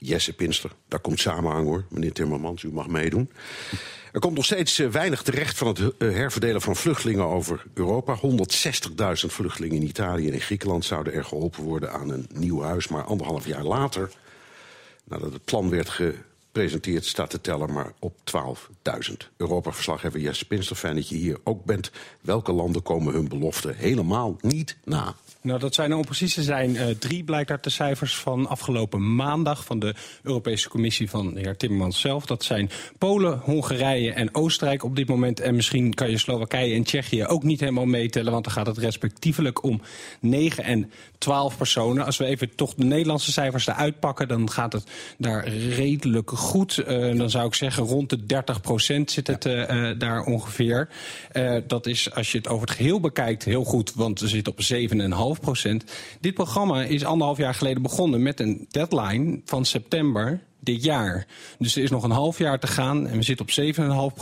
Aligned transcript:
Jesse 0.00 0.32
Pinster. 0.32 0.70
Daar 0.88 1.00
komt 1.00 1.20
samenhang 1.20 1.66
hoor, 1.66 1.84
meneer 1.88 2.12
Timmermans, 2.12 2.62
u 2.62 2.72
mag 2.72 2.88
meedoen. 2.88 3.30
Er 4.12 4.20
komt 4.20 4.36
nog 4.36 4.44
steeds 4.44 4.78
uh, 4.78 4.88
weinig 4.88 5.22
terecht 5.22 5.58
van 5.58 5.66
het 5.66 5.78
uh, 5.78 5.90
herverdelen 5.98 6.60
van 6.60 6.76
vluchtelingen 6.76 7.24
over 7.24 7.64
Europa. 7.74 8.16
160.000 8.16 8.22
vluchtelingen 9.12 9.76
in 9.76 9.88
Italië 9.88 10.26
en 10.28 10.32
in 10.32 10.40
Griekenland 10.40 10.84
zouden 10.84 11.12
er 11.12 11.24
geholpen 11.24 11.62
worden 11.62 11.92
aan 11.92 12.10
een 12.10 12.28
nieuw 12.32 12.62
huis. 12.62 12.88
Maar 12.88 13.04
anderhalf 13.04 13.46
jaar 13.46 13.64
later, 13.64 14.10
nadat 15.04 15.32
het 15.32 15.44
plan 15.44 15.70
werd 15.70 15.88
gepresenteerd, 16.52 17.04
staat 17.04 17.30
de 17.30 17.40
teller 17.40 17.72
maar 17.72 17.92
op 17.98 18.14
12.000. 19.10 19.12
Europa-verslaggever 19.36 20.20
Jesse 20.20 20.44
Pinster, 20.44 20.76
fijn 20.76 20.94
dat 20.94 21.08
je 21.08 21.16
hier 21.16 21.38
ook 21.44 21.64
bent. 21.64 21.90
Welke 22.20 22.52
landen 22.52 22.82
komen 22.82 23.12
hun 23.12 23.28
belofte 23.28 23.72
helemaal 23.76 24.36
niet 24.40 24.76
na? 24.84 25.14
Nou, 25.42 25.58
dat 25.58 25.74
zijn 25.74 25.94
om 25.94 26.04
precies 26.04 26.34
te 26.34 26.42
zijn 26.42 26.70
uh, 26.70 26.86
drie, 26.86 27.24
blijkt 27.24 27.50
uit 27.50 27.64
de 27.64 27.70
cijfers 27.70 28.16
van 28.16 28.48
afgelopen 28.48 29.14
maandag 29.14 29.64
van 29.64 29.78
de 29.78 29.94
Europese 30.22 30.68
Commissie 30.68 31.10
van 31.10 31.34
de 31.34 31.40
heer 31.40 31.56
Timmermans 31.56 32.00
zelf. 32.00 32.26
Dat 32.26 32.44
zijn 32.44 32.70
Polen, 32.98 33.38
Hongarije 33.38 34.12
en 34.12 34.34
Oostenrijk 34.34 34.84
op 34.84 34.96
dit 34.96 35.08
moment. 35.08 35.40
En 35.40 35.54
misschien 35.54 35.94
kan 35.94 36.10
je 36.10 36.18
Slowakije 36.18 36.74
en 36.74 36.82
Tsjechië 36.82 37.26
ook 37.26 37.42
niet 37.42 37.60
helemaal 37.60 37.86
meetellen, 37.86 38.32
want 38.32 38.44
dan 38.44 38.52
gaat 38.52 38.66
het 38.66 38.78
respectievelijk 38.78 39.62
om 39.62 39.80
9 40.20 40.64
en 40.64 40.92
12 41.18 41.56
personen. 41.56 42.04
Als 42.04 42.16
we 42.16 42.24
even 42.24 42.54
toch 42.54 42.74
de 42.74 42.84
Nederlandse 42.84 43.32
cijfers 43.32 43.66
eruit 43.66 44.00
pakken, 44.00 44.28
dan 44.28 44.50
gaat 44.50 44.72
het 44.72 44.84
daar 45.18 45.48
redelijk 45.48 46.30
goed. 46.40 46.84
Uh, 46.88 47.16
dan 47.16 47.30
zou 47.30 47.46
ik 47.46 47.54
zeggen 47.54 47.84
rond 47.84 48.10
de 48.10 48.26
30 48.26 48.60
procent 48.60 49.10
zit 49.10 49.26
het 49.26 49.44
uh, 49.44 49.90
daar 49.98 50.24
ongeveer. 50.24 50.88
dat 51.66 51.86
is, 51.86 52.14
als 52.14 52.32
je 52.32 52.38
het 52.38 52.48
over 52.48 52.66
het 52.68 52.76
geheel 52.76 53.00
bekijkt, 53.00 53.44
heel 53.44 53.64
goed, 53.64 53.94
want 53.94 54.20
we 54.20 54.28
zitten 54.28 54.52
op 54.52 54.60
7,5% 55.60 55.70
dit 56.20 56.34
programma 56.34 56.82
is 56.82 57.04
anderhalf 57.04 57.38
jaar 57.38 57.54
geleden 57.54 57.82
begonnen 57.82 58.22
met 58.22 58.40
een 58.40 58.66
deadline 58.70 59.40
van 59.44 59.64
september 59.64 60.40
dit 60.60 60.84
jaar. 60.84 61.26
Dus 61.58 61.76
er 61.76 61.82
is 61.82 61.90
nog 61.90 62.02
een 62.02 62.10
half 62.10 62.38
jaar 62.38 62.58
te 62.58 62.66
gaan 62.66 63.06
en 63.06 63.16
we 63.16 63.22
zitten 63.22 63.46
op 63.46 64.20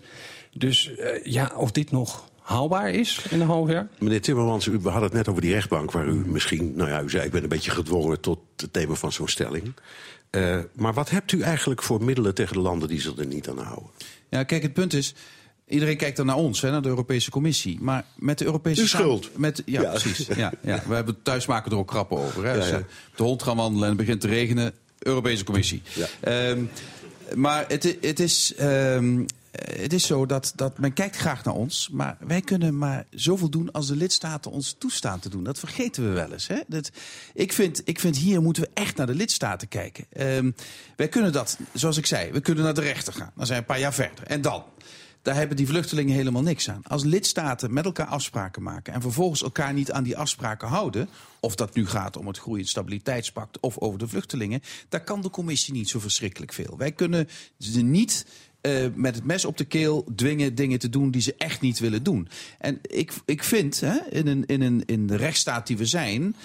7,5% 0.00 0.06
Dus 0.52 0.90
uh, 0.90 1.24
ja, 1.24 1.52
of 1.56 1.70
dit 1.70 1.90
nog 1.90 2.29
haalbaar 2.42 2.90
is 2.90 3.26
in 3.30 3.40
een 3.40 3.46
half 3.46 3.68
jaar? 3.68 3.88
Meneer 3.98 4.20
Timmermans, 4.20 4.66
u, 4.66 4.78
we 4.78 4.88
hadden 4.88 5.08
het 5.08 5.12
net 5.12 5.28
over 5.28 5.42
die 5.42 5.52
rechtbank... 5.52 5.92
waar 5.92 6.06
u 6.06 6.14
misschien, 6.26 6.72
nou 6.76 6.90
ja, 6.90 7.02
u 7.02 7.10
zei 7.10 7.24
ik 7.24 7.30
ben 7.30 7.42
een 7.42 7.48
beetje 7.48 7.70
gedwongen 7.70 8.20
tot 8.20 8.38
het 8.56 8.72
nemen 8.72 8.96
van 8.96 9.12
zo'n 9.12 9.28
stelling. 9.28 9.74
Uh, 10.30 10.58
maar 10.74 10.94
wat 10.94 11.10
hebt 11.10 11.32
u 11.32 11.40
eigenlijk 11.40 11.82
voor 11.82 12.04
middelen 12.04 12.34
tegen 12.34 12.54
de 12.54 12.60
landen 12.60 12.88
die 12.88 13.00
zich 13.00 13.16
er 13.16 13.26
niet 13.26 13.48
aan 13.48 13.58
houden? 13.58 13.90
Ja, 14.28 14.42
kijk, 14.42 14.62
het 14.62 14.72
punt 14.72 14.92
is... 14.92 15.14
Iedereen 15.68 15.96
kijkt 15.96 16.16
dan 16.16 16.26
naar 16.26 16.36
ons, 16.36 16.60
hè, 16.60 16.70
naar 16.70 16.82
de 16.82 16.88
Europese 16.88 17.30
Commissie. 17.30 17.78
Maar 17.80 18.04
met 18.16 18.38
de 18.38 18.44
Europese... 18.44 18.82
De 18.82 18.88
schuld. 18.88 19.38
Met, 19.38 19.62
ja, 19.66 19.82
ja, 19.82 19.90
precies. 19.90 20.26
Ja, 20.26 20.52
ja. 20.62 20.82
We 20.86 20.94
hebben 20.94 21.22
thuis 21.22 21.46
maken 21.46 21.70
er 21.70 21.76
ook 21.76 21.90
grappen 21.90 22.18
over. 22.18 22.44
Hè. 22.44 22.50
Ja, 22.50 22.66
ja. 22.66 22.72
Als 22.74 22.82
de 23.16 23.22
hond 23.22 23.42
gaan 23.42 23.56
wandelen 23.56 23.82
en 23.82 23.88
het 23.88 23.98
begint 23.98 24.20
te 24.20 24.26
regenen, 24.26 24.72
Europese 24.98 25.44
Commissie. 25.44 25.82
Ja. 26.22 26.48
Um, 26.48 26.70
maar 27.34 27.64
het, 27.68 27.96
het 28.00 28.20
is... 28.20 28.54
Um, 28.60 29.26
het 29.50 29.92
is 29.92 30.06
zo 30.06 30.26
dat, 30.26 30.52
dat 30.54 30.78
men 30.78 30.92
kijkt 30.92 31.16
graag 31.16 31.44
naar 31.44 31.54
ons, 31.54 31.88
maar 31.92 32.16
wij 32.20 32.40
kunnen 32.40 32.78
maar 32.78 33.06
zoveel 33.10 33.50
doen 33.50 33.72
als 33.72 33.86
de 33.86 33.96
lidstaten 33.96 34.50
ons 34.50 34.76
toestaan 34.78 35.18
te 35.18 35.28
doen. 35.28 35.44
Dat 35.44 35.58
vergeten 35.58 36.08
we 36.08 36.10
wel 36.10 36.32
eens. 36.32 36.46
Hè? 36.46 36.60
Dat, 36.66 36.90
ik, 37.34 37.52
vind, 37.52 37.82
ik 37.84 38.00
vind 38.00 38.16
hier 38.16 38.42
moeten 38.42 38.62
we 38.62 38.70
echt 38.74 38.96
naar 38.96 39.06
de 39.06 39.14
lidstaten 39.14 39.68
kijken. 39.68 40.06
Um, 40.20 40.54
wij 40.96 41.08
kunnen 41.08 41.32
dat, 41.32 41.58
zoals 41.72 41.96
ik 41.96 42.06
zei, 42.06 42.32
we 42.32 42.40
kunnen 42.40 42.64
naar 42.64 42.74
de 42.74 42.80
rechter 42.80 43.12
gaan. 43.12 43.32
Dan 43.36 43.46
zijn 43.46 43.58
we 43.58 43.64
een 43.64 43.74
paar 43.74 43.80
jaar 43.80 43.94
verder. 43.94 44.26
En 44.26 44.40
dan? 44.40 44.64
Daar 45.22 45.34
hebben 45.34 45.56
die 45.56 45.66
vluchtelingen 45.66 46.14
helemaal 46.14 46.42
niks 46.42 46.70
aan. 46.70 46.82
Als 46.82 47.04
lidstaten 47.04 47.72
met 47.72 47.84
elkaar 47.84 48.06
afspraken 48.06 48.62
maken 48.62 48.92
en 48.92 49.00
vervolgens 49.00 49.42
elkaar 49.42 49.72
niet 49.72 49.92
aan 49.92 50.02
die 50.04 50.16
afspraken 50.16 50.68
houden, 50.68 51.08
of 51.40 51.54
dat 51.54 51.74
nu 51.74 51.86
gaat 51.86 52.16
om 52.16 52.26
het 52.26 52.38
groei- 52.38 52.60
en 52.60 52.66
stabiliteitspact 52.66 53.60
of 53.60 53.78
over 53.78 53.98
de 53.98 54.08
vluchtelingen, 54.08 54.62
daar 54.88 55.04
kan 55.04 55.20
de 55.20 55.30
commissie 55.30 55.74
niet 55.74 55.88
zo 55.88 55.98
verschrikkelijk 55.98 56.52
veel. 56.52 56.74
Wij 56.78 56.92
kunnen 56.92 57.28
ze 57.58 57.80
niet 57.80 58.26
uh, 58.62 58.86
met 58.94 59.14
het 59.14 59.24
mes 59.24 59.44
op 59.44 59.56
de 59.56 59.64
keel 59.64 60.06
dwingen 60.14 60.54
dingen 60.54 60.78
te 60.78 60.88
doen 60.88 61.10
die 61.10 61.22
ze 61.22 61.34
echt 61.38 61.60
niet 61.60 61.78
willen 61.78 62.02
doen. 62.02 62.28
En 62.58 62.78
ik, 62.82 63.12
ik 63.24 63.44
vind, 63.44 63.80
hè, 63.80 63.98
in, 64.10 64.26
een, 64.26 64.46
in, 64.46 64.60
een, 64.60 64.82
in 64.86 65.06
de 65.06 65.16
rechtsstaat 65.16 65.66
die 65.66 65.76
we 65.76 65.86
zijn, 65.86 66.36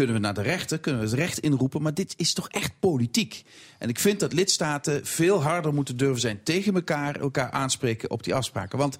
kunnen 0.00 0.20
we 0.20 0.26
naar 0.26 0.44
de 0.44 0.50
rechter, 0.50 0.78
kunnen 0.78 1.00
we 1.00 1.06
het 1.06 1.16
recht 1.16 1.38
inroepen. 1.38 1.82
Maar 1.82 1.94
dit 1.94 2.14
is 2.16 2.32
toch 2.32 2.48
echt 2.48 2.72
politiek. 2.78 3.42
En 3.78 3.88
ik 3.88 3.98
vind 3.98 4.20
dat 4.20 4.32
lidstaten 4.32 5.06
veel 5.06 5.42
harder 5.42 5.74
moeten 5.74 5.96
durven 5.96 6.20
zijn 6.20 6.42
tegen 6.42 6.74
elkaar, 6.74 7.20
elkaar 7.20 7.50
aanspreken 7.50 8.10
op 8.10 8.22
die 8.22 8.34
afspraken. 8.34 8.78
Want 8.78 8.96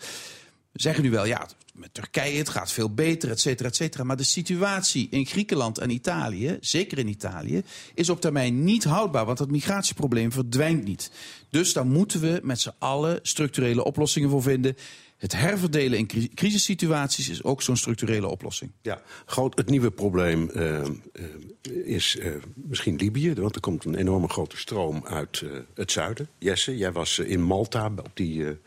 we 0.72 0.81
zeggen 0.81 1.03
nu 1.03 1.11
wel, 1.11 1.25
ja, 1.25 1.49
met 1.75 1.94
Turkije, 1.94 2.38
het 2.38 2.49
gaat 2.49 2.72
veel 2.72 2.94
beter, 2.94 3.31
et 3.31 3.41
cetera, 3.41 3.69
et 3.69 3.77
cetera. 3.77 4.05
Maar 4.05 4.16
de 4.16 4.22
situatie 4.22 5.09
in 5.11 5.27
Griekenland 5.27 5.78
en 5.78 5.91
Italië, 5.91 6.59
zeker 6.61 6.99
in 6.99 7.09
Italië, 7.09 7.62
is 7.94 8.09
op 8.09 8.21
termijn 8.21 8.65
niet 8.65 8.84
houdbaar. 8.84 9.27
Want 9.27 9.38
het 9.38 9.50
migratieprobleem 9.50 10.32
verdwijnt 10.32 10.84
niet. 10.84 11.11
Dus 11.50 11.72
daar 11.72 11.87
moeten 11.87 12.21
we 12.21 12.41
met 12.43 12.61
z'n 12.61 12.75
allen 12.78 13.19
structurele 13.22 13.84
oplossingen 13.84 14.31
voor 14.31 14.43
vinden. 14.43 14.77
Het 15.20 15.32
herverdelen 15.32 15.98
in 15.98 16.31
crisissituaties 16.34 17.28
is 17.28 17.42
ook 17.42 17.62
zo'n 17.62 17.76
structurele 17.76 18.28
oplossing. 18.28 18.70
Ja, 18.82 19.03
groot, 19.26 19.58
het 19.58 19.70
nieuwe 19.70 19.91
probleem 19.91 20.50
uh, 20.54 20.81
uh, 20.82 21.86
is 21.86 22.16
uh, 22.16 22.34
misschien 22.54 22.97
Libië. 22.97 23.34
Want 23.34 23.54
er 23.54 23.60
komt 23.60 23.84
een 23.84 23.94
enorme 23.94 24.28
grote 24.28 24.56
stroom 24.56 25.06
uit 25.06 25.44
het 25.75 25.92
zuiden. 25.92 26.28
Jesse, 26.38 26.76
jij 26.76 26.92
was 26.92 27.19
in 27.19 27.42
Malta 27.42 27.86
op 27.86 28.10
die 28.14 28.58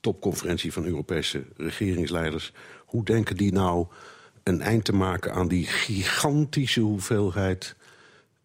topconferentie 0.00 0.72
van 0.72 0.84
Europese 0.84 1.44
regeringsleiders. 1.56 2.52
Hoe 2.84 3.04
denken 3.04 3.36
die 3.36 3.52
nou 3.52 3.86
een 4.42 4.60
eind 4.60 4.84
te 4.84 4.92
maken 4.92 5.32
aan 5.32 5.48
die 5.48 5.66
gigantische 5.66 6.80
hoeveelheid 6.80 7.76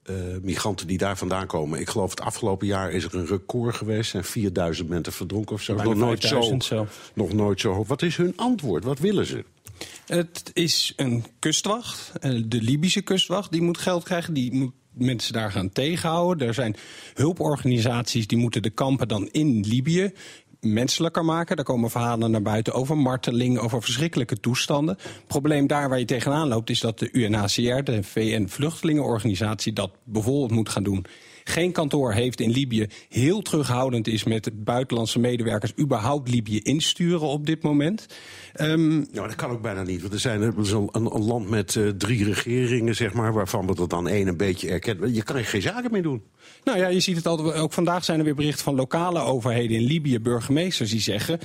uh, 0.10 0.16
migranten 0.42 0.88
die 0.88 0.98
daar 0.98 1.18
vandaan 1.18 1.48
komen. 1.48 1.80
Ik 1.80 1.90
geloof 1.90 2.10
het 2.10 2.22
afgelopen 2.22 2.68
jaar 2.68 2.92
is 2.92 3.04
er 3.04 3.16
een 3.16 3.28
record 3.28 3.76
geweest. 3.76 4.14
en 4.14 4.24
4000 4.24 4.90
mensen 4.90 5.14
verdronken 5.14 5.56
of 5.56 5.62
zo. 5.62 5.76
Nog 5.76 5.96
nooit 5.96 6.24
zo, 6.24 6.60
zo. 6.60 6.88
nog 7.14 7.34
nooit 7.34 7.60
zo 7.60 7.74
hoog. 7.74 7.88
Wat 7.88 8.02
is 8.02 8.18
hun 8.18 8.34
antwoord? 8.36 8.84
Wat 8.84 9.00
willen 9.00 9.26
ze? 9.26 9.46
Het 10.06 10.52
is 10.54 10.94
een 10.96 11.26
kustwacht. 11.40 12.12
Eh, 12.20 12.42
de 12.46 12.62
Libische 12.62 13.02
kustwacht 13.02 13.52
die 13.52 13.62
moet 13.62 13.78
geld 13.78 14.04
krijgen. 14.04 14.34
Die 14.34 14.54
moet 14.54 14.74
mensen 14.94 15.34
daar 15.34 15.52
gaan 15.52 15.72
tegenhouden. 15.72 16.48
Er 16.48 16.54
zijn 16.54 16.76
hulporganisaties 17.14 18.28
die 18.28 18.38
moeten 18.38 18.62
de 18.62 18.70
kampen 18.70 19.08
dan 19.08 19.28
in 19.32 19.66
Libië 19.68 20.14
menselijker 20.62 21.26
maken. 21.26 21.56
Daar 21.56 21.66
komen 21.66 21.90
verhalen 21.90 22.32
naar 22.32 22.42
buiten 22.42 22.74
over 22.74 22.98
marteling, 22.98 23.60
over 23.60 23.82
verschrikkelijke 23.82 24.40
toestanden. 24.40 24.98
Het 25.02 25.28
probleem 25.28 25.68
daar 25.68 25.90
waar 25.90 26.00
je 26.00 26.06
tegenaan 26.06 26.48
loopt 26.48 26.70
is 26.70 26.80
dat 26.80 27.00
de 27.00 27.10
UNHCR, 27.12 27.84
de 27.84 28.04
VN-vluchtelingenorganisatie, 28.04 29.74
dat 29.74 29.92
bijvoorbeeld 30.04 30.52
moet 30.52 30.70
gaan 30.70 30.84
doen 30.84 31.06
geen 31.44 31.72
kantoor 31.72 32.14
heeft 32.14 32.40
in 32.40 32.52
Libië, 32.52 32.88
heel 33.10 33.42
terughoudend 33.42 34.08
is 34.08 34.24
met 34.24 34.64
buitenlandse 34.64 35.20
medewerkers 35.20 35.74
überhaupt 35.80 36.30
Libië 36.30 36.60
insturen 36.60 37.28
op 37.28 37.46
dit 37.46 37.62
moment. 37.62 38.08
Um, 38.62 39.08
nou, 39.12 39.28
dat 39.28 39.36
kan 39.36 39.50
ook 39.50 39.62
bijna 39.62 39.84
niet. 39.84 40.02
Want 40.02 40.14
er 40.14 40.20
zijn 40.20 40.42
er 40.42 40.54
een, 40.58 40.90
een, 40.92 41.24
land 41.24 41.50
met 41.50 41.76
uh, 41.76 41.90
drie 41.90 42.24
regeringen, 42.24 42.96
zeg 42.96 43.14
maar, 43.14 43.34
waarvan 43.34 43.68
we 43.68 43.82
er 43.82 43.88
dan 43.88 44.08
één 44.08 44.28
een 44.28 44.38
beetje 44.38 44.70
erkennen. 44.70 45.14
Je 45.14 45.24
kan 45.24 45.36
er 45.36 45.46
geen 45.46 45.62
zaken 45.62 45.92
mee 45.92 46.02
doen. 46.02 46.22
Nou 46.64 46.78
ja, 46.78 46.88
je 46.88 47.00
ziet 47.00 47.16
het 47.16 47.28
altijd. 47.28 47.56
Ook 47.56 47.74
vandaag 47.74 48.04
zijn 48.04 48.20
er 48.20 48.26
weer 48.26 48.36
berichten 48.36 48.64
van 48.64 48.76
lokale 48.76 49.20
overheden 49.20 49.78
in 49.78 49.84
Libië, 49.84 50.20
burgemeesters 50.20 50.92
die 50.92 51.02
zeggen: 51.02 51.40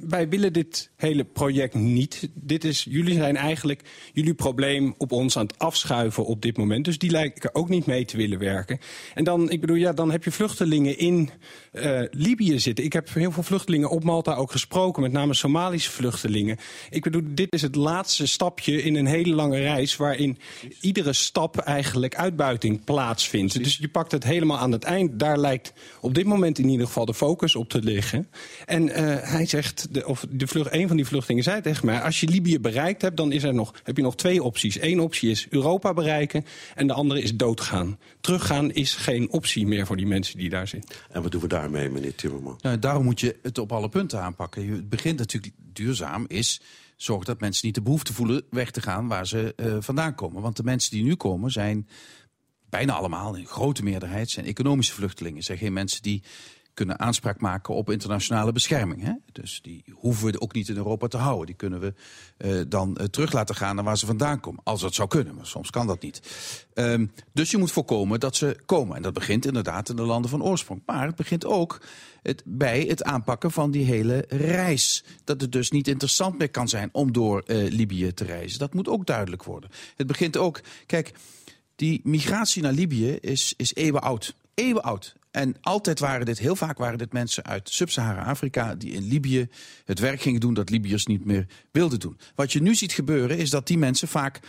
wij 0.00 0.28
willen 0.28 0.52
dit 0.52 0.90
hele 0.96 1.24
project 1.24 1.74
niet. 1.74 2.28
Dit 2.34 2.64
is, 2.64 2.86
jullie 2.90 3.14
zijn 3.14 3.36
eigenlijk 3.36 3.82
jullie 4.12 4.34
probleem 4.34 4.94
op 4.98 5.12
ons 5.12 5.36
aan 5.36 5.46
het 5.46 5.58
afschuiven 5.58 6.24
op 6.24 6.42
dit 6.42 6.56
moment. 6.56 6.84
Dus 6.84 6.98
die 6.98 7.10
lijken 7.10 7.54
ook 7.54 7.68
niet 7.68 7.86
mee 7.86 8.04
te 8.04 8.16
willen 8.16 8.38
werken. 8.38 8.78
En 9.14 9.24
dan, 9.24 9.37
ik 9.46 9.60
bedoel, 9.60 9.76
ja, 9.76 9.92
dan 9.92 10.10
heb 10.10 10.24
je 10.24 10.30
vluchtelingen 10.30 10.98
in 10.98 11.30
uh, 11.72 12.00
Libië 12.10 12.58
zitten. 12.58 12.84
Ik 12.84 12.92
heb 12.92 13.14
heel 13.14 13.32
veel 13.32 13.42
vluchtelingen 13.42 13.90
op 13.90 14.04
Malta 14.04 14.34
ook 14.34 14.50
gesproken, 14.50 15.02
met 15.02 15.12
name 15.12 15.34
Somalische 15.34 15.90
vluchtelingen. 15.90 16.56
Ik 16.90 17.02
bedoel, 17.02 17.22
dit 17.24 17.52
is 17.52 17.62
het 17.62 17.74
laatste 17.74 18.26
stapje 18.26 18.82
in 18.82 18.94
een 18.94 19.06
hele 19.06 19.34
lange 19.34 19.58
reis 19.58 19.96
waarin 19.96 20.38
iedere 20.80 21.12
stap 21.12 21.58
eigenlijk 21.58 22.16
uitbuiting 22.16 22.84
plaatsvindt. 22.84 23.64
Dus 23.64 23.76
je 23.76 23.88
pakt 23.88 24.12
het 24.12 24.24
helemaal 24.24 24.58
aan 24.58 24.72
het 24.72 24.84
eind. 24.84 25.18
Daar 25.18 25.38
lijkt 25.38 25.72
op 26.00 26.14
dit 26.14 26.26
moment 26.26 26.58
in 26.58 26.68
ieder 26.68 26.86
geval 26.86 27.04
de 27.04 27.14
focus 27.14 27.56
op 27.56 27.68
te 27.68 27.82
liggen. 27.82 28.28
En 28.66 28.86
uh, 28.86 28.94
hij 29.20 29.46
zegt, 29.46 29.86
de, 29.90 30.06
of 30.06 30.26
de 30.30 30.46
vlucht, 30.46 30.72
een 30.72 30.88
van 30.88 30.96
die 30.96 31.06
vluchtelingen 31.06 31.44
zei 31.44 31.60
tegen 31.60 31.86
mij... 31.86 32.00
als 32.00 32.20
je 32.20 32.28
Libië 32.28 32.60
bereikt 32.60 33.02
hebt, 33.02 33.16
dan 33.16 33.32
is 33.32 33.42
er 33.42 33.54
nog, 33.54 33.74
heb 33.82 33.96
je 33.96 34.02
nog 34.02 34.16
twee 34.16 34.42
opties. 34.42 34.80
Eén 34.80 35.00
optie 35.00 35.30
is 35.30 35.46
Europa 35.50 35.94
bereiken 35.94 36.44
en 36.74 36.86
de 36.86 36.92
andere 36.92 37.22
is 37.22 37.34
doodgaan. 37.34 37.98
Teruggaan 38.20 38.72
is 38.72 38.94
geen 38.94 39.27
optie 39.30 39.66
meer 39.66 39.86
voor 39.86 39.96
die 39.96 40.06
mensen 40.06 40.38
die 40.38 40.48
daar 40.48 40.68
zitten. 40.68 40.96
En 41.10 41.22
wat 41.22 41.32
doen 41.32 41.40
we 41.40 41.48
daarmee, 41.48 41.88
meneer 41.88 42.14
Timmerman? 42.14 42.58
Nou, 42.60 42.78
daarom 42.78 43.04
moet 43.04 43.20
je 43.20 43.38
het 43.42 43.58
op 43.58 43.72
alle 43.72 43.88
punten 43.88 44.22
aanpakken. 44.22 44.68
Het 44.68 44.88
begint 44.88 45.18
natuurlijk 45.18 45.54
duurzaam 45.72 46.24
is 46.28 46.60
zorg 46.96 47.24
dat 47.24 47.40
mensen 47.40 47.66
niet 47.66 47.74
de 47.74 47.82
behoefte 47.82 48.12
voelen 48.12 48.42
weg 48.50 48.70
te 48.70 48.80
gaan 48.80 49.08
waar 49.08 49.26
ze 49.26 49.52
uh, 49.56 49.76
vandaan 49.80 50.14
komen. 50.14 50.42
Want 50.42 50.56
de 50.56 50.62
mensen 50.62 50.90
die 50.90 51.02
nu 51.02 51.14
komen 51.14 51.50
zijn 51.50 51.88
bijna 52.68 52.92
allemaal, 52.92 53.34
in 53.34 53.46
grote 53.46 53.82
meerderheid, 53.82 54.30
zijn 54.30 54.46
economische 54.46 54.94
vluchtelingen. 54.94 55.42
zijn 55.42 55.58
geen 55.58 55.72
mensen 55.72 56.02
die 56.02 56.22
kunnen 56.78 56.98
aanspraak 56.98 57.40
maken 57.40 57.74
op 57.74 57.90
internationale 57.90 58.52
bescherming. 58.52 59.02
Hè? 59.02 59.12
Dus 59.32 59.60
die 59.62 59.84
hoeven 59.90 60.32
we 60.32 60.40
ook 60.40 60.52
niet 60.52 60.68
in 60.68 60.76
Europa 60.76 61.08
te 61.08 61.16
houden. 61.16 61.46
Die 61.46 61.54
kunnen 61.54 61.80
we 61.80 61.94
uh, 62.38 62.62
dan 62.68 62.96
uh, 63.00 63.06
terug 63.06 63.32
laten 63.32 63.54
gaan 63.54 63.74
naar 63.74 63.84
waar 63.84 63.98
ze 63.98 64.06
vandaan 64.06 64.40
komen. 64.40 64.60
Als 64.64 64.80
dat 64.80 64.94
zou 64.94 65.08
kunnen, 65.08 65.34
maar 65.34 65.46
soms 65.46 65.70
kan 65.70 65.86
dat 65.86 66.02
niet. 66.02 66.20
Um, 66.74 67.12
dus 67.32 67.50
je 67.50 67.58
moet 67.58 67.72
voorkomen 67.72 68.20
dat 68.20 68.36
ze 68.36 68.56
komen. 68.66 68.96
En 68.96 69.02
dat 69.02 69.12
begint 69.12 69.46
inderdaad 69.46 69.88
in 69.88 69.96
de 69.96 70.02
landen 70.02 70.30
van 70.30 70.42
oorsprong. 70.42 70.82
Maar 70.86 71.06
het 71.06 71.16
begint 71.16 71.44
ook 71.44 71.80
het, 72.22 72.42
bij 72.44 72.80
het 72.80 73.02
aanpakken 73.02 73.50
van 73.50 73.70
die 73.70 73.84
hele 73.84 74.24
reis. 74.28 75.04
Dat 75.24 75.40
het 75.40 75.52
dus 75.52 75.70
niet 75.70 75.88
interessant 75.88 76.38
meer 76.38 76.50
kan 76.50 76.68
zijn 76.68 76.88
om 76.92 77.12
door 77.12 77.42
uh, 77.46 77.70
Libië 77.70 78.14
te 78.14 78.24
reizen. 78.24 78.58
Dat 78.58 78.74
moet 78.74 78.88
ook 78.88 79.06
duidelijk 79.06 79.44
worden. 79.44 79.70
Het 79.96 80.06
begint 80.06 80.36
ook, 80.36 80.60
kijk, 80.86 81.12
die 81.76 82.00
migratie 82.04 82.62
naar 82.62 82.72
Libië 82.72 83.10
is, 83.10 83.54
is 83.56 83.74
eeuwen 83.74 84.02
oud. 84.02 84.34
Eeuwen 84.54 84.82
oud. 84.82 85.16
En 85.38 85.56
altijd 85.60 85.98
waren 85.98 86.26
dit, 86.26 86.38
heel 86.38 86.56
vaak 86.56 86.78
waren 86.78 86.98
dit 86.98 87.12
mensen 87.12 87.44
uit 87.44 87.68
Sub-Sahara-Afrika 87.68 88.74
die 88.74 88.92
in 88.92 89.08
Libië 89.08 89.48
het 89.84 89.98
werk 89.98 90.20
gingen 90.20 90.40
doen 90.40 90.54
dat 90.54 90.70
Libiërs 90.70 91.06
niet 91.06 91.24
meer 91.24 91.46
wilden 91.72 92.00
doen. 92.00 92.18
Wat 92.34 92.52
je 92.52 92.62
nu 92.62 92.74
ziet 92.74 92.92
gebeuren 92.92 93.38
is 93.38 93.50
dat 93.50 93.66
die 93.66 93.78
mensen 93.78 94.08
vaak 94.08 94.40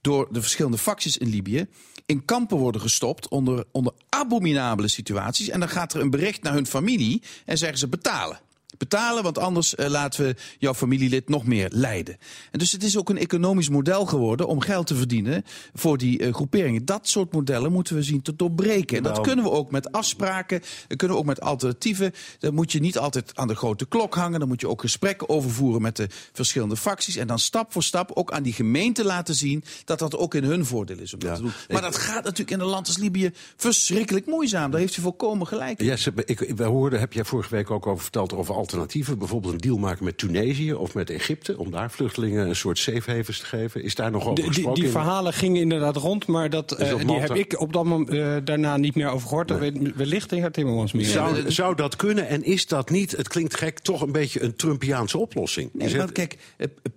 door 0.00 0.28
de 0.30 0.40
verschillende 0.40 0.78
facties 0.78 1.18
in 1.18 1.28
Libië 1.28 1.66
in 2.06 2.24
kampen 2.24 2.56
worden 2.56 2.80
gestopt 2.80 3.28
onder, 3.28 3.64
onder 3.72 3.92
abominabele 4.08 4.88
situaties. 4.88 5.48
En 5.48 5.60
dan 5.60 5.68
gaat 5.68 5.94
er 5.94 6.00
een 6.00 6.10
bericht 6.10 6.42
naar 6.42 6.52
hun 6.52 6.66
familie 6.66 7.22
en 7.44 7.58
zeggen 7.58 7.78
ze 7.78 7.88
betalen 7.88 8.40
betalen, 8.76 9.22
want 9.22 9.38
anders 9.38 9.74
uh, 9.74 9.86
laten 9.86 10.24
we 10.24 10.36
jouw 10.58 10.74
familielid 10.74 11.28
nog 11.28 11.46
meer 11.46 11.68
lijden. 11.72 12.16
En 12.50 12.58
dus 12.58 12.72
het 12.72 12.82
is 12.82 12.96
ook 12.96 13.08
een 13.08 13.18
economisch 13.18 13.68
model 13.68 14.06
geworden 14.06 14.46
om 14.46 14.60
geld 14.60 14.86
te 14.86 14.94
verdienen 14.94 15.44
voor 15.74 15.98
die 15.98 16.22
uh, 16.22 16.34
groeperingen. 16.34 16.84
Dat 16.84 17.08
soort 17.08 17.32
modellen 17.32 17.72
moeten 17.72 17.94
we 17.94 18.02
zien 18.02 18.22
te 18.22 18.36
doorbreken. 18.36 18.96
En 18.96 19.02
dat 19.02 19.12
nou. 19.12 19.26
kunnen 19.26 19.44
we 19.44 19.50
ook 19.50 19.70
met 19.70 19.92
afspraken, 19.92 20.62
dat 20.88 20.98
kunnen 20.98 21.16
we 21.16 21.22
ook 21.22 21.28
met 21.28 21.40
alternatieven. 21.40 22.12
Dan 22.38 22.54
moet 22.54 22.72
je 22.72 22.80
niet 22.80 22.98
altijd 22.98 23.30
aan 23.34 23.48
de 23.48 23.54
grote 23.54 23.86
klok 23.86 24.14
hangen. 24.14 24.38
Dan 24.38 24.48
moet 24.48 24.60
je 24.60 24.68
ook 24.68 24.80
gesprekken 24.80 25.28
overvoeren 25.28 25.82
met 25.82 25.96
de 25.96 26.08
verschillende 26.32 26.76
facties. 26.76 27.16
En 27.16 27.26
dan 27.26 27.38
stap 27.38 27.72
voor 27.72 27.82
stap 27.82 28.10
ook 28.14 28.32
aan 28.32 28.42
die 28.42 28.52
gemeente 28.52 29.04
laten 29.04 29.34
zien 29.34 29.64
dat 29.84 29.98
dat 29.98 30.16
ook 30.16 30.34
in 30.34 30.44
hun 30.44 30.66
voordeel 30.66 30.98
is 30.98 31.14
om 31.14 31.18
dat 31.18 31.36
te 31.36 31.42
doen. 31.42 31.52
Maar 31.68 31.82
dat 31.82 31.96
gaat 31.96 32.24
natuurlijk 32.24 32.50
in 32.50 32.60
een 32.60 32.66
land 32.66 32.86
als 32.86 32.96
Libië 32.96 33.30
verschrikkelijk 33.56 34.26
moeizaam. 34.26 34.70
Daar 34.70 34.80
heeft 34.80 34.96
u 34.96 35.00
volkomen 35.02 35.46
gelijk. 35.46 35.82
Ja, 35.82 35.96
ik, 36.24 36.52
we 36.56 36.64
hoorden, 36.64 37.00
heb 37.00 37.12
jij 37.12 37.24
vorige 37.24 37.54
week 37.54 37.70
ook 37.70 37.86
over 37.86 38.02
verteld 38.02 38.32
over 38.32 38.54
alternatieven? 38.58 39.18
Bijvoorbeeld 39.18 39.52
een 39.52 39.58
deal 39.58 39.76
maken 39.76 40.04
met 40.04 40.18
Tunesië 40.18 40.72
of 40.72 40.94
met 40.94 41.10
Egypte... 41.10 41.58
om 41.58 41.70
daar 41.70 41.90
vluchtelingen 41.90 42.48
een 42.48 42.56
soort 42.56 42.78
safe 42.78 43.10
havens 43.10 43.38
te 43.38 43.46
geven? 43.46 43.82
Is 43.82 43.94
daar 43.94 44.10
nog 44.10 44.26
over 44.26 44.44
gesproken? 44.44 44.74
Die, 44.74 44.82
die 44.82 44.92
verhalen 44.92 45.32
gingen 45.32 45.60
inderdaad 45.60 45.96
rond, 45.96 46.26
maar 46.26 46.50
dat, 46.50 46.80
uh, 46.80 46.98
die 47.06 47.18
heb 47.18 47.34
ik 47.34 47.60
op 47.60 47.72
dat 47.72 47.84
moment 47.84 48.12
uh, 48.12 48.36
daarna 48.44 48.76
niet 48.76 48.94
meer 48.94 49.08
over 49.08 49.28
gehoord. 49.28 49.60
Nee. 49.60 49.92
Wellicht 49.94 50.28
tegen 50.28 50.52
Timmermans 50.52 50.92
meer. 50.92 51.04
Zou, 51.04 51.50
zou 51.50 51.74
dat 51.74 51.96
kunnen 51.96 52.28
en 52.28 52.44
is 52.44 52.66
dat 52.66 52.90
niet, 52.90 53.10
het 53.10 53.28
klinkt 53.28 53.56
gek, 53.56 53.78
toch 53.78 54.00
een 54.00 54.12
beetje 54.12 54.42
een 54.42 54.56
Trumpiaanse 54.56 55.18
oplossing? 55.18 55.70
Nee, 55.72 55.96
maar 55.96 56.12
kijk, 56.12 56.36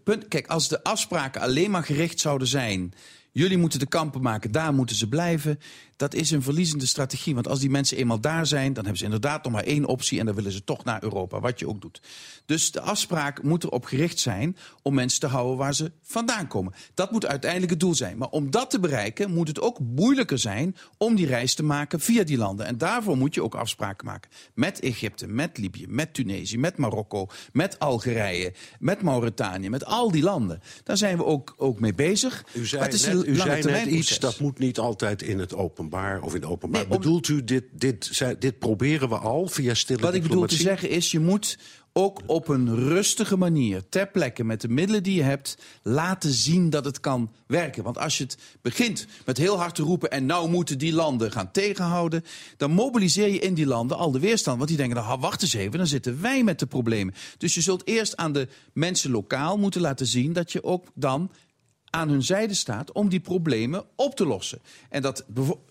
punt, 0.04 0.28
kijk, 0.28 0.48
als 0.48 0.68
de 0.68 0.84
afspraken 0.84 1.42
alleen 1.42 1.72
maar 1.72 1.84
gericht 1.84 2.20
zouden 2.20 2.48
zijn... 2.48 2.94
Jullie 3.34 3.58
moeten 3.58 3.80
de 3.80 3.86
kampen 3.86 4.22
maken, 4.22 4.52
daar 4.52 4.74
moeten 4.74 4.96
ze 4.96 5.10
blijven 5.10 5.60
dat 6.02 6.14
is 6.14 6.32
een 6.32 6.42
verliezende 6.42 6.86
strategie. 6.86 7.34
Want 7.34 7.48
als 7.48 7.60
die 7.60 7.70
mensen 7.70 7.98
eenmaal 7.98 8.20
daar 8.20 8.46
zijn, 8.46 8.74
dan 8.74 8.84
hebben 8.84 8.98
ze 8.98 9.04
inderdaad 9.04 9.44
nog 9.44 9.54
maar 9.54 9.64
één 9.64 9.86
optie 9.86 10.20
en 10.20 10.26
dan 10.26 10.36
willen 10.36 10.52
ze 10.52 10.64
toch 10.64 10.84
naar 10.84 11.04
Europa, 11.04 11.40
wat 11.40 11.60
je 11.60 11.68
ook 11.68 11.82
doet. 11.82 12.02
Dus 12.46 12.72
de 12.72 12.82
afspraak 12.82 13.44
moet 13.44 13.64
erop 13.64 13.86
gericht 13.86 14.20
zijn 14.20 14.58
om 14.82 14.94
mensen 14.94 15.20
te 15.20 15.28
houden 15.28 15.58
waar 15.58 15.76
ze 15.76 15.92
vandaan 16.02 16.48
komen. 16.48 16.74
Dat 16.94 17.12
moet 17.12 17.26
uiteindelijk 17.26 17.72
het 17.72 17.80
doel 17.80 17.96
zijn. 17.96 18.18
Maar 18.18 18.30
om 18.30 18.52
dat 18.52 18.70
te 18.70 18.80
bereiken 18.80 19.32
moet 19.34 19.48
het 19.48 19.62
ook 19.62 19.80
moeilijker 19.80 20.40
zijn 20.40 20.76
om 20.98 21.16
die 21.16 21.26
reis 21.26 21.54
te 21.54 21.64
maken 21.64 22.00
via 22.00 22.24
die 22.24 22.38
landen. 22.38 22.66
En 22.66 22.78
daarvoor 22.78 23.18
moet 23.18 23.34
je 23.34 23.44
ook 23.44 23.56
afspraken 23.56 24.06
maken 24.06 24.32
met 24.54 24.80
Egypte, 24.80 25.28
met 25.28 25.58
Libië, 25.58 25.86
met 25.88 26.14
Tunesië, 26.14 26.58
met 26.58 26.78
Marokko, 26.78 27.28
met 27.52 27.80
Algerije, 27.80 28.54
met 28.80 29.02
Mauritanië, 29.02 29.70
met 29.70 29.86
al 29.86 30.12
die 30.12 30.24
landen. 30.24 30.62
Daar 30.84 30.98
zijn 30.98 31.18
we 31.18 31.26
ook, 31.26 31.54
ook 31.58 31.80
mee 31.80 31.94
bezig. 31.94 32.46
U 32.54 32.66
zei, 32.66 32.84
het 32.84 32.94
is 32.94 33.06
net, 33.06 33.28
u 33.28 33.36
zei 33.36 33.64
net 33.64 33.86
iets, 33.86 34.20
dat 34.20 34.40
moet 34.40 34.60
niet 34.60 34.80
altijd 34.80 35.22
in 35.22 35.40
het 35.40 35.56
openbaar 35.56 35.90
of 36.22 36.36
in 36.36 36.46
openbaar. 36.46 36.88
Bedoelt 36.88 37.28
u, 37.28 37.44
dit, 37.44 37.64
dit, 37.72 38.24
dit 38.40 38.60
proberen 38.60 39.10
we 39.10 39.18
al 39.18 39.48
via 39.48 39.74
stille 39.74 40.02
Wat 40.02 40.14
ik 40.14 40.22
bedoel 40.22 40.46
te 40.46 40.56
zeggen 40.56 40.90
is, 40.90 41.12
je 41.12 41.20
moet 41.20 41.58
ook 41.94 42.22
op 42.26 42.48
een 42.48 42.76
rustige 42.76 43.38
manier, 43.38 43.90
ter 43.90 44.08
plekke, 44.08 44.44
met 44.44 44.62
de 44.62 44.68
middelen 44.68 45.04
die 45.04 45.16
je 45.16 45.24
hebt, 45.24 45.58
laten 45.84 46.32
zien 46.32 46.70
dat 46.70 46.86
het 46.86 47.00
kan 47.00 47.32
werken. 47.48 47.84
Want 47.84 47.98
als 47.98 48.18
je 48.18 48.24
het 48.24 48.38
begint 48.62 49.08
met 49.26 49.38
heel 49.38 49.58
hard 49.58 49.76
te 49.76 49.84
roepen 49.84 50.12
en 50.12 50.26
nou 50.26 50.50
moeten 50.50 50.78
die 50.78 50.94
landen 50.94 51.32
gaan 51.32 51.52
tegenhouden, 51.52 52.24
dan 52.58 52.72
mobiliseer 52.72 53.28
je 53.28 53.40
in 53.40 53.54
die 53.54 53.66
landen 53.66 53.98
al 53.98 54.12
de 54.12 54.20
weerstand. 54.20 54.58
Want 54.58 54.70
die 54.70 54.78
denken, 54.78 54.96
nou 54.96 55.20
wacht 55.20 55.42
eens 55.42 55.54
even, 55.54 55.78
dan 55.78 55.88
zitten 55.88 56.22
wij 56.22 56.44
met 56.44 56.60
de 56.60 56.66
problemen. 56.66 57.14
Dus 57.38 57.54
je 57.54 57.62
zult 57.62 57.88
eerst 57.88 58.18
aan 58.18 58.34
de 58.34 58.48
mensen 58.74 59.12
lokaal 59.12 59.58
moeten 59.58 59.82
laten 59.82 60.06
zien 60.06 60.34
dat 60.34 60.52
je 60.52 60.64
ook 60.64 60.86
dan 60.94 61.32
aan 61.92 62.10
hun 62.10 62.24
zijde 62.24 62.54
staat 62.54 62.92
om 62.92 63.10
die 63.10 63.20
problemen 63.20 63.84
op 63.96 64.16
te 64.16 64.26
lossen. 64.26 64.62
En 64.90 65.02
dat, 65.02 65.26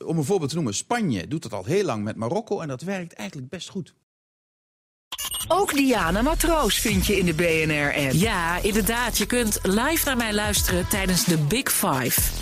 om 0.05 0.19
een 0.19 0.25
voorbeeld 0.25 0.49
te 0.49 0.55
noemen, 0.55 0.75
Spanje 0.75 1.29
doet 1.29 1.43
dat 1.43 1.53
al 1.53 1.65
heel 1.65 1.85
lang 1.85 2.05
met 2.05 2.17
Marokko 2.17 2.61
en 2.61 2.69
dat 2.69 2.83
werkt 2.83 3.13
eigenlijk 3.13 3.49
best 3.49 3.69
goed. 3.69 3.95
Ook 5.49 5.75
Diana 5.75 6.23
Matroos 6.23 6.79
vind 6.79 7.07
je 7.07 7.19
in 7.19 7.27
de 7.27 7.35
BNR-app. 7.35 8.13
Ja, 8.13 8.63
inderdaad. 8.63 9.19
Je 9.19 9.27
kunt 9.27 9.59
live 9.63 10.05
naar 10.05 10.17
mij 10.17 10.35
luisteren 10.35 10.89
tijdens 10.89 11.25
de 11.25 11.39
Big 11.39 11.73
Five. 11.73 12.40